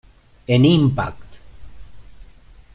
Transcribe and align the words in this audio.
En 0.55 0.65
Impact! 0.65 1.37